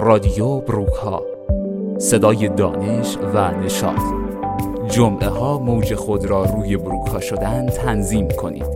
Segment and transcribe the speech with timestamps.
[0.00, 1.22] رادیو بروک ها
[1.98, 4.00] صدای دانش و نشاط.
[4.90, 8.66] جمعه ها موج خود را روی بروک ها شدن تنظیم کنید.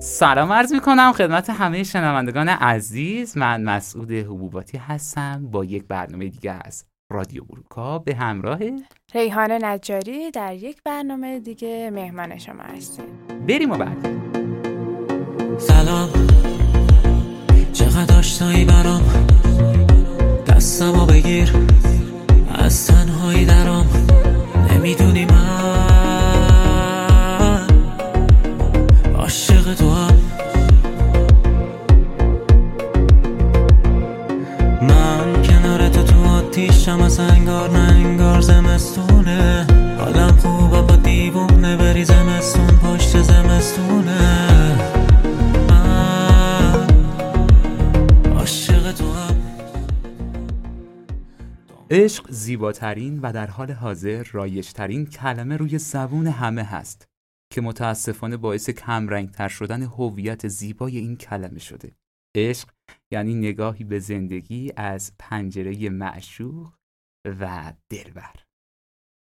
[0.00, 3.36] سلام عرض می کنم خدمت همه شنوندگان عزیز.
[3.36, 6.84] من مسعود حبوباتی هستم با یک برنامه دیگه از
[7.14, 8.58] رادیو بروکا به همراه
[9.14, 13.04] ریحان نجاری در یک برنامه دیگه مهمان شما هستیم.
[13.48, 14.06] بریم و بعد.
[15.58, 16.08] سلام.
[17.72, 19.02] چقدر آشنایی برام؟
[20.46, 21.52] دستمو بگیر.
[22.54, 23.86] از تنهایی درام.
[24.70, 25.73] نمی‌دونی من
[36.84, 39.66] آتیشم از انگار نه انگار زمستونه.
[39.98, 44.44] حالم خوبه با دیوونه بری زمستون پشت زمستونه.
[51.90, 57.08] عشق زیباترین و در حال حاضر رایجترین کلمه روی زبون همه هست
[57.50, 61.92] که متاسفانه باعث کمرنگتر شدن هویت زیبای این کلمه شده.
[62.34, 62.68] عشق
[63.12, 66.72] یعنی نگاهی به زندگی از پنجره معشوق
[67.40, 68.34] و دلبر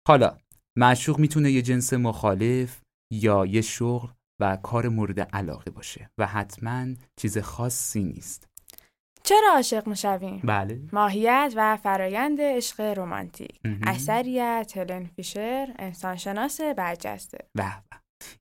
[0.08, 0.38] حالا
[0.78, 2.82] معشوق می‌تونه یه جنس مخالف
[3.14, 4.08] یا یه شغل
[4.42, 6.88] و کار مورد علاقه باشه و حتما
[7.20, 8.50] چیز خاصی نیست
[9.24, 13.80] چرا عاشق می‌شویم؟ بله ماهیت و فرایند عشق رمانتیک مهم.
[13.84, 17.82] اثری از هلن فیشر انسانشناس برجسته و.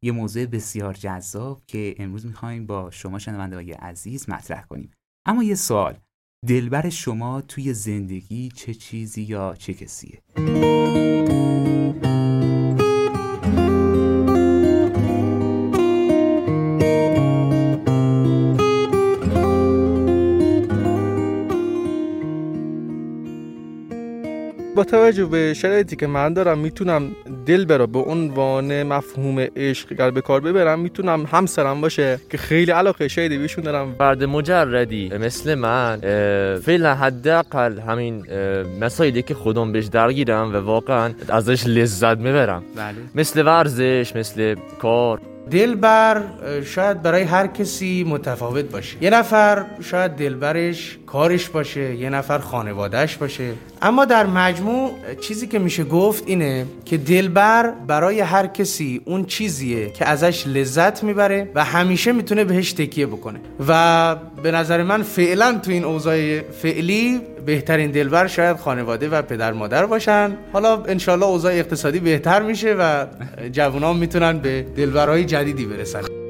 [0.03, 4.91] یه موضوع بسیار جذاب که امروز می‌خوایم با شما شنونده عزیز مطرح کنیم
[5.27, 5.99] اما یه سوال
[6.47, 10.23] دلبر شما توی زندگی چه چیزی یا چه کسیه؟
[24.79, 27.11] با توجه به شرایطی که من دارم می‌تونم
[27.47, 32.71] دل برا به عنوان مفهوم عشق اگر به کار ببرم می‌تونم همسرم باشه که خیلی
[32.71, 33.95] علاقه شدیدی بهشون دارم.
[33.99, 35.99] فرد مجردی مثل من
[36.65, 38.25] فعلا حداقل همین
[38.81, 42.63] مسائلی که خودم بهش درگیرم و واقعا ازش لذت می‌برم.
[42.77, 42.95] بله.
[43.15, 45.21] مثل ورزش مثل کار.
[45.51, 46.23] دلبر
[46.65, 48.97] شاید برای هر کسی متفاوت باشه.
[49.01, 53.53] یه نفر شاید دلبرش کارش باشه یه نفر خانوادهش باشه.
[53.83, 59.91] اما در مجموع چیزی که میشه گفت اینه که دلبر برای هر کسی اون چیزیه
[59.91, 63.41] که ازش لذت می‌بره و همیشه می‌تونه بهش تکیه بکنه.
[63.69, 69.53] و به نظر من فعلا تو این اوضاع فعلی بهترین دلبر شاید خانواده و پدر
[69.53, 70.37] مادر باشن.
[70.53, 73.07] حالا انشالله اوضاع اقتصادی بهتر میشه و
[73.53, 76.28] جوانان می‌تونن به دلبرهای جدیدی برسن.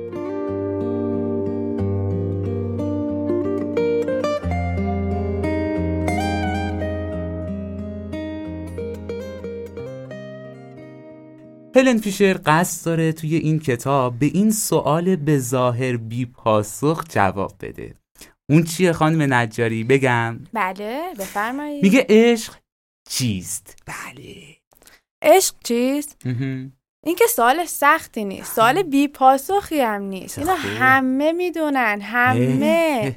[11.78, 17.52] هلن فیشر قصد داره توی این کتاب به این سوال به ظاهر بی پاسخ جواب
[17.60, 17.94] بده.
[18.50, 20.40] اون چیه خانم نجاری؟ بگم.
[20.52, 21.82] بله بفرمایید.
[21.82, 22.54] میگه عشق
[23.10, 24.56] چیست؟ بله.
[25.22, 26.16] عشق چیست؟
[27.06, 28.54] این که سوال سختی نیست.
[28.54, 30.38] سوال بی پاسخی هم نیست.
[30.38, 30.68] اینو خب.
[30.78, 33.16] همه می‌دونن همه.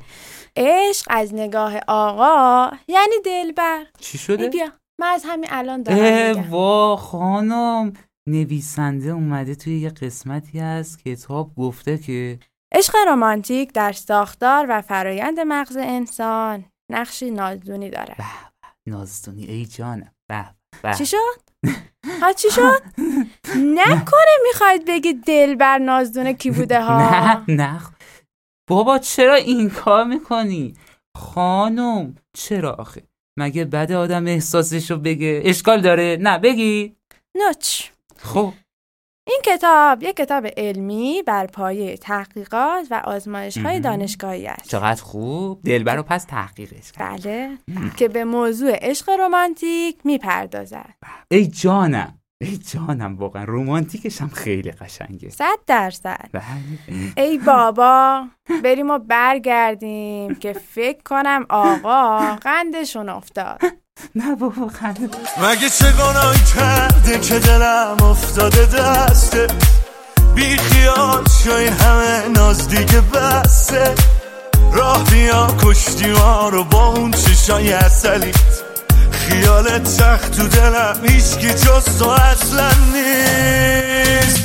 [0.56, 3.86] عشق از نگاه آقا یعنی دلبر.
[4.00, 4.72] چی شده؟ بیا
[5.02, 7.94] من از همین الان دارم وا خانم.
[8.28, 12.40] نویسنده اومده توی یه قسمتی از کتاب گفته که
[12.74, 18.16] عشق رمانتیک در ساختار و فرایند مغز انسان نقشی نازدونی داره.
[18.18, 18.24] به
[18.92, 20.12] نازدونی ای جانم.
[20.28, 20.46] به
[20.98, 21.42] چی شد؟
[22.22, 22.82] ها چی شد؟
[23.56, 27.82] نکنه می‌خواید بگی دلبر نازدونه کی بوده ها؟ نه نه.
[28.70, 30.74] بابا چرا این کار می‌کنی؟
[31.18, 33.04] خانم چرا آخه؟
[33.40, 36.96] مگه بد آدم احساسشو بگه؟ اشکال داره؟ نه بگی.
[37.36, 37.91] نوچ.
[38.24, 38.54] خب.
[39.28, 43.80] این کتاب یک کتاب علمی بر پایه تحقیقات و آزمایش های.
[43.80, 44.70] دانشگاهی است.
[44.70, 45.62] چقدر خوب.
[45.62, 47.24] دلبر رو پس تحقیقش کرد.
[47.24, 47.58] بله.
[47.98, 50.96] که به موضوع عشق رمانتیک می‌پردازد.
[51.32, 52.18] ای جانم.
[52.42, 53.16] ای جانم.
[53.18, 55.30] واقعا رومانتیکش هم خیلی قشنگه.
[55.30, 56.30] صد درصد.
[56.32, 56.44] بله.
[57.18, 58.28] ای بابا
[58.64, 63.62] بریم و برگردیم که فکر کنم آقا قندشون افتاد.
[64.16, 65.10] نه بابا خنده.
[65.38, 69.48] مگه چه گناهی کرده که دلم افتاده دسته
[70.36, 73.96] بی خیال شو این همه ناز دیگه بسته.
[74.74, 78.36] راه بیا کشتی ما رو با اون چشای اصلیت
[79.12, 84.42] خیالت سخت تو دلم هیچکی جز تو اصلا نیست.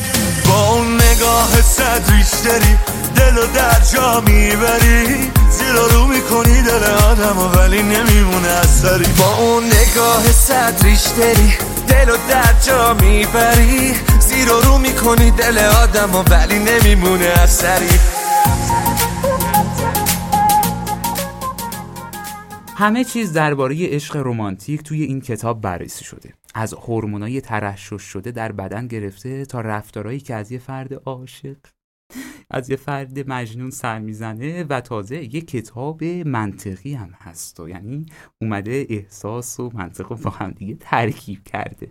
[0.48, 2.78] با اون نگاه صد ریشتری
[3.16, 5.30] دل و در جا می‌بری.
[5.66, 11.52] زیر رو می‌کنی دل آدم ولی نمیمونه اثری با اون نگاه صد ریشتری
[11.88, 13.94] دل و در جا می‌بری.
[14.20, 17.98] زیر رو می‌کنی دل آدم ولی نمیمونه اثری
[22.76, 26.32] همه چیز درباره عشق رمانتیک توی این کتاب بررسی شده.
[26.54, 31.56] از هورمونای ترشح شده در بدن گرفته تا رفتارهایی که از یه فرد عاشق
[32.50, 38.06] از یه فرد مجنون سر می‌زنه و تازه یه کتاب منطقی هم هست و یعنی
[38.42, 41.88] اومده احساس و منطق رو با هم دیگه ترکیب کرده.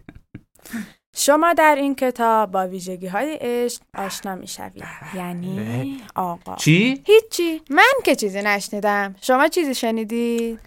[1.18, 4.84] شما در این کتاب با ویژگی های عشق آشنا می شوید
[5.16, 6.56] یعنی آقا.
[6.56, 7.62] چی؟ هیچی.
[7.70, 9.16] من که چیزی نشنیدم.
[9.22, 10.60] شما چیزی شنیدید.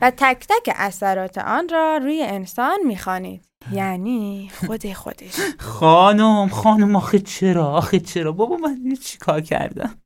[0.00, 3.49] و تک تک اثرات آن را روی انسان می‌خوانید.
[3.72, 5.34] یعنی خود خودش.
[5.58, 9.98] خانم خانم آخه چرا؟ آخه چرا؟ بابا من چی کار کردم؟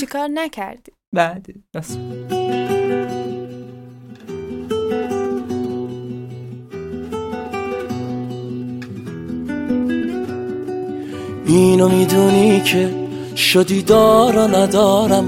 [0.00, 1.96] چیکار نکردی؟ بعد بس.
[11.46, 12.94] اینو می‌دونی که
[13.36, 15.24] شدی دارا ندارم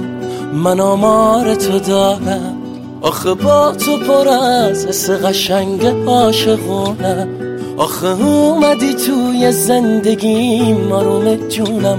[0.52, 2.63] من آمار تو دارم.
[3.05, 7.29] آخه با تو پر از حس قشنگ عاشقونم
[7.77, 11.99] آخه اومدی توی زندگی آروم جونم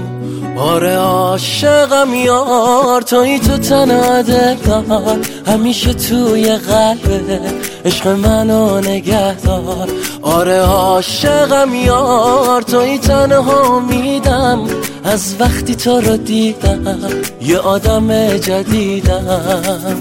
[0.58, 7.40] آره عاشقم یار توی تو تنها دلدار همیشه توی قلبه
[7.84, 9.88] عشق منو نگهدار.
[10.22, 14.60] آره عاشقم یار توی تنها میدم.
[15.04, 17.08] از وقتی تو رو دیدم
[17.42, 19.96] یه آدم جدیدم.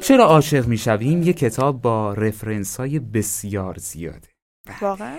[0.00, 4.28] چرا عاشق می‌شویم؟ یه کتاب با رفرنس های بسیار زیاده.
[4.80, 5.18] واقعا؟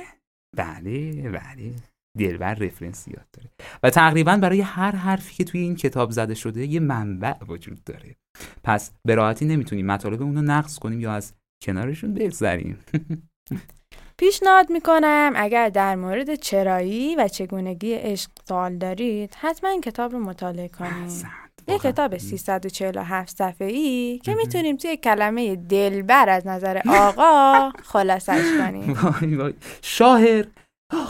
[0.58, 1.74] بله بله.
[2.18, 3.50] دلبر رفرنس زیاد داره.
[3.84, 8.16] و تقریبا برای هر حرفی که توی این کتاب زده شده یه منبع وجود داره.
[8.64, 11.34] پس به راحتی نمی‌تونیم مطالب اونو نقص کنیم یا از
[11.64, 12.78] کنارشون بگذریم.
[14.18, 15.34] پیشنهاد می‌کنم.
[15.36, 21.26] اگر در مورد چرایی و چگونگی عشق سوال دارید حتما این کتاب رو مطالعه کنید.
[21.68, 21.80] یه.
[21.80, 28.94] کتاب 347 صفحه ای که می‌تونیم توی کلمه دلبر از نظر آقا خلاصش کنیم.
[28.94, 29.54] وای وای.
[29.82, 30.46] شاعر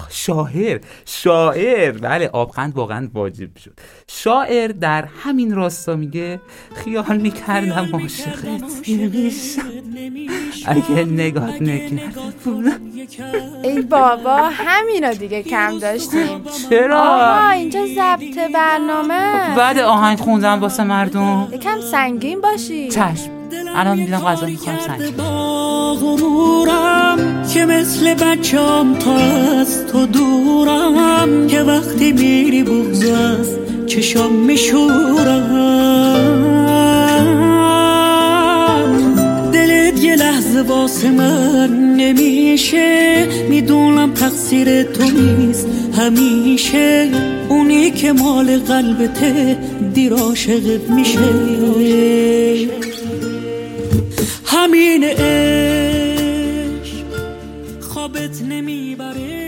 [0.09, 1.91] شاعر شاعر.
[1.91, 3.79] بله آبخند واقعا واجب شد.
[4.07, 6.41] شاعر در همین راستا میگه
[6.75, 9.61] خیال می‌کردم عاشقت نمیشم
[10.65, 12.24] اگه نگات نکردم
[13.63, 16.45] ای بابا همینا دیگه کم داشتیم.
[16.69, 21.47] چرا؟ آها اینجا ضبط برنامه بعد آهنگ خوندم واسه مردم.
[21.51, 22.89] یکم سنگین باشی.
[22.89, 23.29] چشم.
[23.75, 31.61] الان می‌بینم غذا می‌خوام سنگ با غرورم که مثل بچم تا از تو دورم که
[31.61, 33.49] وقتی میری بغز از
[33.87, 35.75] چشم میشورم
[40.67, 43.27] واسه من نمیشه.
[43.49, 45.67] می‌دونم تقصیر تو نیست
[45.97, 47.09] همیشه.
[47.49, 49.57] اونی که مال قلبته
[49.93, 51.19] دیر عاشقت میشه.
[54.45, 56.15] همین عشق
[57.81, 59.45] خوابت نمی‌بره.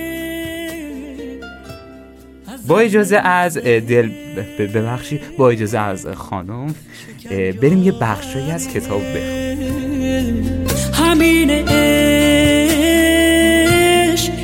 [2.68, 6.76] با اجازه از دل ب- ب- ببخشید با اجازه از خانم
[7.62, 9.87] بریم یه بخشایی از کتاب بخونیم.
[10.94, 12.08] همین عشق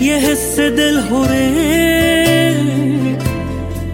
[0.02, 1.02] یه حس دل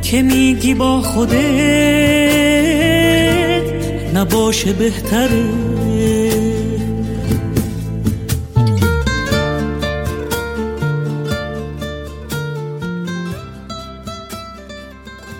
[0.02, 1.40] که میگی با خودت
[4.14, 5.70] نباشه بهتره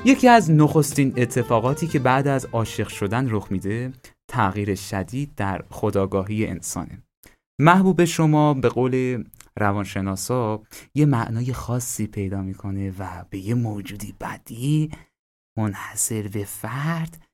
[0.06, 3.92] یکی از نخستین اتفاقاتی که بعد از عاشق شدن رخ میده
[4.30, 7.04] تغییر شدید در خداگاهی انسانه.
[7.62, 9.24] محبوب شما به قول
[9.60, 10.64] روانشناسا
[10.96, 14.92] یه معنای خاصی پیدا می‌کنه و به یه موجودی بدی
[15.58, 17.26] منحصر به فرد.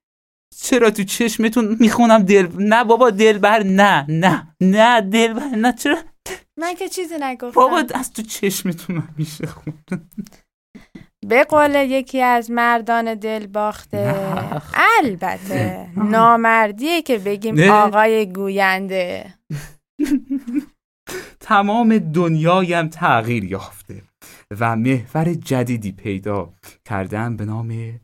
[0.58, 5.98] چرا تو چشمتون می‌خونم دل نه بابا دلبر نه نه نه دلبر نه چرا؟
[6.58, 7.62] من که چیزی نگفتم.
[7.62, 10.12] بابا از تو چشمتون میشه خوند.
[11.28, 13.98] به قول یکی از مردان دل باخته.
[13.98, 14.62] نه.
[15.04, 17.72] البته نامردیه که بگیم نه.
[17.72, 19.34] آقای گوینده.
[21.40, 24.02] تمام دنیایم تغییر یافته
[24.60, 26.54] و محور جدیدی پیدا
[26.86, 28.00] کردم به نام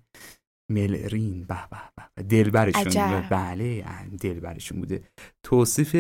[0.71, 1.43] ملرین.
[1.43, 1.77] به به
[2.15, 2.81] به دلبرشون.
[2.81, 3.23] عجب.
[3.29, 3.85] بله
[4.21, 5.03] دلبرشون بوده.
[5.43, 5.95] توصیف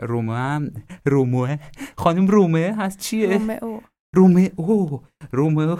[0.00, 0.70] رومو هم
[1.06, 1.56] روموه
[1.96, 3.80] خانم رومه هست چیه؟ رومئو.
[4.14, 5.00] رومئو.
[5.32, 5.76] رومئو.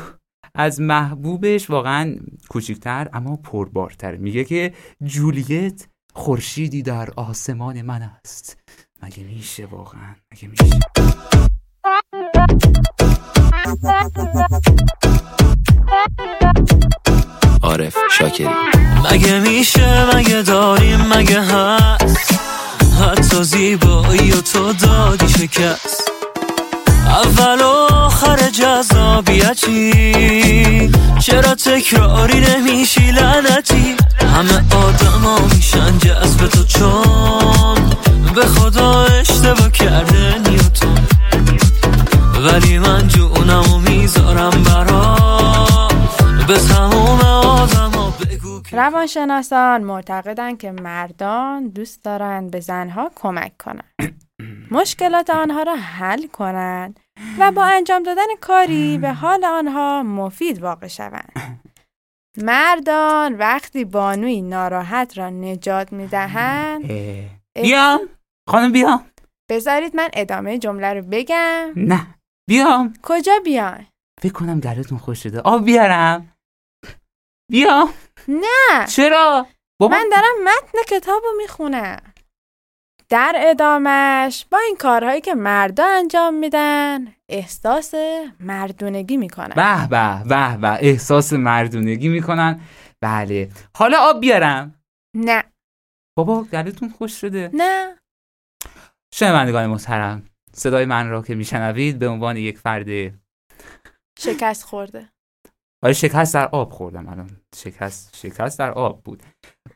[0.54, 2.16] از محبوبش واقعا
[2.48, 4.16] کوچیکتر اما پربارتر.
[4.16, 4.72] میگه که
[5.04, 8.56] جولیت خورشیدی در آسمان من است.
[9.02, 10.80] مگه میشه واقعا؟ مگه میشه؟
[17.62, 18.48] عارف شاکری.
[19.12, 22.40] مگه میشه؟ مگه داریم؟ مگه هست؟
[23.00, 26.19] حتی زیبایی و تو دادی شکست.
[27.10, 29.90] اول و آخر جذابیتی.
[31.20, 33.96] چرا تکراری نمیشی؟ لعنتی.
[34.20, 37.90] همه آدما میشن جذب تو چون.
[38.34, 40.98] به خدا اشتباه کرده نیوتون
[42.44, 45.16] ولی من جونمو می‌ذارم برا.
[46.48, 54.29] به تموم آدما بگو که روانشناسان معتقدند که مردان دوست دارند به زنها کمک کنند
[54.70, 57.00] مشکلات آنها را حل کنند
[57.38, 61.60] و با انجام دادن کاری به حال آنها مفید واقع شوند.
[62.36, 68.00] مردان وقتی بانوی ناراحت را نجات می‌دهند اه، بیام
[68.48, 69.06] خانم بیام
[69.50, 71.72] بذارید من ادامه جمله رو بگم.
[71.76, 72.06] نه
[72.48, 73.86] بیام کجا بیان
[74.22, 75.40] فکر کنم گلتون خوش شده.
[75.40, 76.32] آب بیارم.
[77.50, 77.88] بیام
[78.28, 78.86] نه.
[78.88, 79.46] چرا؟
[79.80, 82.12] بابا من دارم متن کتاب رو می‌خونم.
[83.10, 87.94] در ادامش با این کارهایی که مردا انجام میدن احساس
[88.40, 89.54] مردونگی می‌کنن.
[89.54, 92.60] به به به به احساس مردونگی می‌کنن.
[93.00, 93.50] بله.
[93.76, 94.74] حالا آب بیارم.
[95.16, 95.44] نه.
[96.18, 97.50] بابا گلتون خوش شده.
[97.54, 97.96] نه.
[99.14, 103.14] شنوندگان محترم صدای من را که میشنوید به عنوان یک فرد
[104.18, 105.08] شکست خورده.
[105.82, 107.30] آره شکست در آب خوردم الان.
[107.56, 109.22] شکست شکست در آب بود.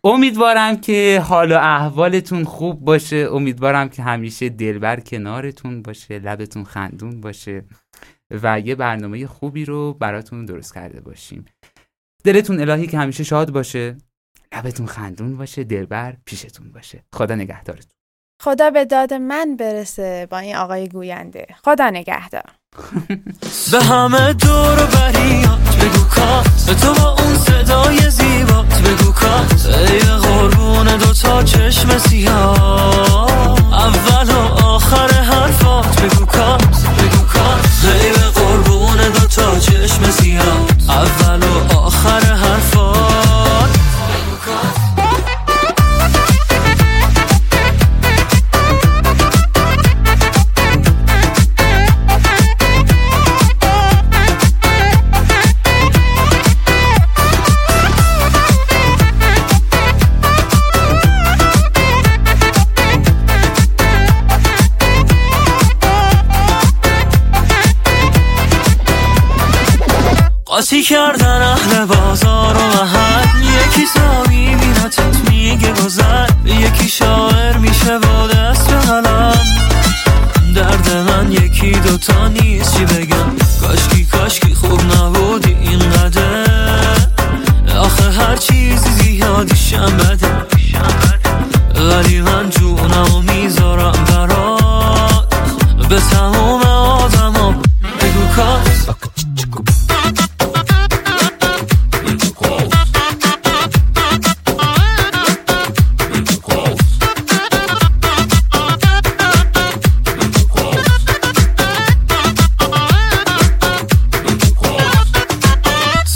[0.04, 3.28] امیدوارم که حال و احوالتون خوب باشه.
[3.32, 7.64] امیدوارم که همیشه دلبر کنارتون باشه لبتون خندون باشه
[8.30, 11.44] و یه برنامه خوبی رو براتون درست کرده باشیم.
[12.24, 13.96] دلتون الهی که همیشه شاد باشه
[14.54, 17.04] لبتون خندون باشه دلبر پیشتون باشه.
[17.14, 17.92] خدا نگهدارتون.
[18.42, 21.46] خدا به داد من برسه با این آقای گوینده.
[21.64, 22.50] خدا نگهدار.
[23.72, 27.03] به همه دور و بریات بگو کات به تو
[82.28, 83.43] نیست چی بگم.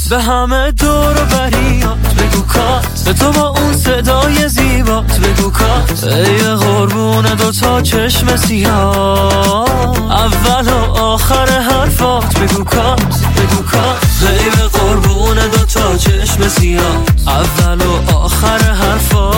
[0.08, 6.38] به همه دور و بریات بگو کات تو با اون صدای زیبات بگو کات ای
[6.38, 9.64] قربون دوتا چشم سیاه.
[10.10, 12.38] اول و آخر حرفات.
[12.38, 13.00] بگو کات
[13.36, 14.06] بگو کات.
[14.22, 17.02] ای قربون دوتا چشم سیاه.
[17.26, 19.37] اول و آخر حرفات.